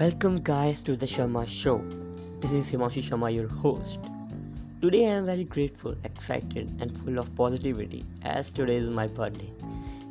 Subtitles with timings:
[0.00, 1.84] Welcome, guys, to the Sharma Show.
[2.40, 3.98] This is Himanshu Sharma, your host.
[4.80, 9.52] Today, I am very grateful, excited, and full of positivity as today is my birthday.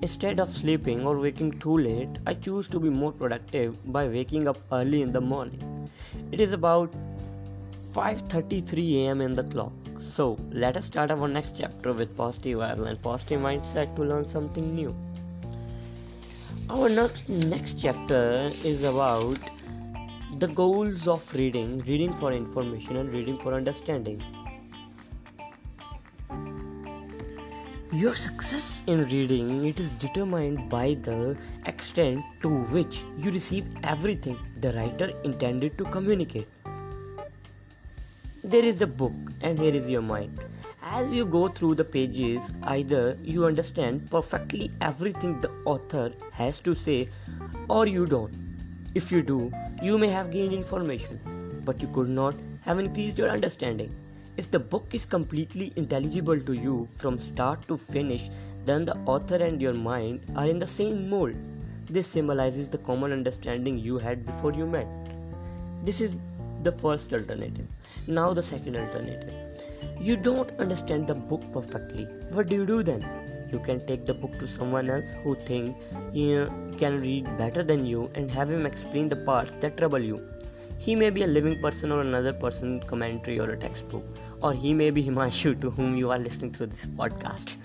[0.03, 4.47] Instead of sleeping or waking too late, I choose to be more productive by waking
[4.47, 5.89] up early in the morning.
[6.31, 6.93] It is about
[7.95, 9.21] 5:33 a.m.
[9.21, 9.73] in the clock.
[10.01, 14.33] So, let us start our next chapter with positive vibes and positive mindset to learn
[14.39, 14.93] something new.
[16.69, 18.25] Our next, next chapter
[18.73, 19.55] is about
[20.39, 24.21] the goals of reading reading for information and reading for understanding.
[27.91, 34.37] Your success in reading it is determined by the extent to which you receive everything
[34.61, 36.47] the writer intended to communicate.
[38.43, 40.39] There is the book and here is your mind
[40.81, 46.73] as you go through the pages, either you understand perfectly everything the author has to
[46.73, 47.09] say
[47.69, 48.48] or you don't.
[48.95, 49.51] If you do,
[49.81, 51.19] you may have gained information,
[51.63, 53.93] but you could not have increased your understanding.
[54.37, 58.29] If the book is completely intelligible to you from start to finish,
[58.65, 61.35] then the author and your mind are in the same mold.
[61.89, 64.87] This symbolizes the common understanding you had before you met.
[65.83, 66.15] This is
[66.63, 67.67] the first alternative.
[68.07, 69.49] Now, the second alternative
[69.99, 72.05] you don't understand the book perfectly.
[72.31, 73.05] What do you do then?
[73.51, 75.75] You can take the book to someone else who think
[76.13, 76.45] he
[76.77, 80.21] can read better than you and have him explain the parts that trouble you.
[80.77, 84.03] He may be a living person or another person commentary or a textbook,
[84.41, 87.57] or he may be Himanshu to whom you are listening through this podcast.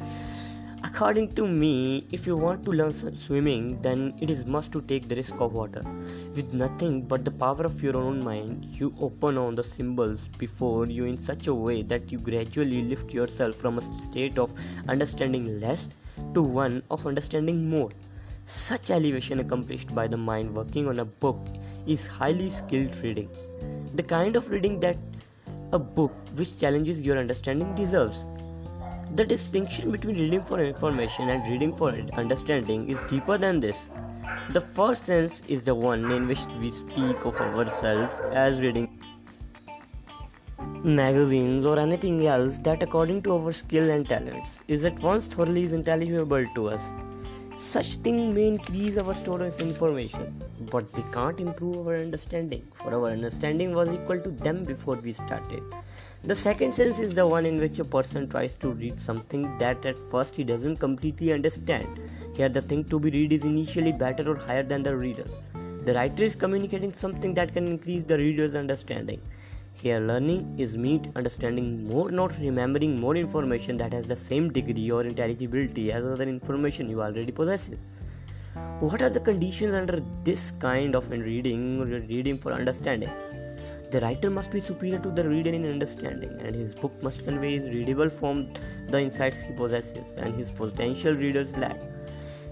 [0.87, 5.09] According to me, if you want to learn swimming, then it is must to take
[5.09, 5.83] the risk of water.
[6.37, 10.87] With nothing but the power of your own mind, you open on the symbols before
[10.87, 14.53] you in such a way that you gradually lift yourself from a state of
[14.87, 15.89] understanding less
[16.35, 17.91] to one of understanding more.
[18.45, 21.39] Such elevation accomplished by the mind working on a book
[21.87, 23.31] is highly skilled reading.
[23.95, 24.99] The kind of reading that
[25.73, 28.27] a book which challenges your understanding deserves.
[29.15, 33.89] The distinction between reading for information and reading for understanding is deeper than this.
[34.53, 38.89] The first sense is the one in which we speak of ourselves as reading
[40.83, 45.63] magazines or anything else that according to our skill and talents is at once thoroughly
[45.63, 46.83] intelligible to us.
[47.65, 52.93] Such things may increase our store of information, but they can't improve our understanding, for
[52.95, 55.63] our understanding was equal to them before we started.
[56.25, 59.85] The second sense is the one in which a person tries to read something that
[59.87, 61.89] at first he doesn't completely understand.
[62.35, 65.27] Here, the thing to be read is initially better or higher than the reader.
[65.87, 69.23] The writer is communicating something that can increase the reader's understanding.
[69.75, 74.91] Here, learning is meet understanding more, not remembering more information that has the same degree
[74.91, 77.71] or intelligibility as other information you already possess.
[78.81, 83.11] What are the conditions under this kind of reading reading for understanding?
[83.91, 87.57] The writer must be superior to the reader in understanding, and his book must convey
[87.57, 88.47] his readable form
[88.89, 91.77] the insights he possesses and his potential readers lack.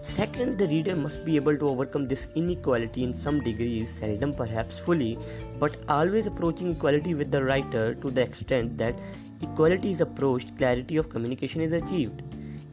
[0.03, 4.77] Second, the reader must be able to overcome this inequality in some degree, seldom perhaps
[4.77, 5.17] fully,
[5.61, 8.99] but always approaching equality with the writer to the extent that
[9.43, 12.21] equality is approached, clarity of communication is achieved.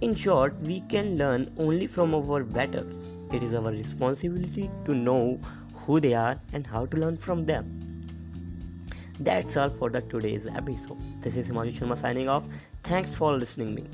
[0.02, 3.12] In short, we can learn only from our betters.
[3.32, 5.40] It is our responsibility to know
[5.76, 7.76] who they are and how to learn from them.
[9.20, 10.98] That's all for the today's episode.
[11.22, 12.46] This is Himanshu Sharma signing off.
[12.82, 13.86] Thanks for listening me.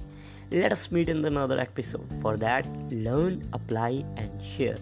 [0.52, 2.08] Let us meet in another episode.
[2.22, 4.78] For that, learn, apply, and share.